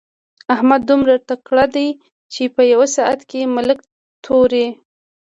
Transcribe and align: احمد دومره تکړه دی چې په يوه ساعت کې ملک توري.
احمد 0.53 0.81
دومره 0.89 1.13
تکړه 1.29 1.65
دی 1.75 1.87
چې 2.33 2.43
په 2.55 2.61
يوه 2.73 2.87
ساعت 2.95 3.19
کې 3.29 3.51
ملک 3.55 3.79
توري. 4.25 4.67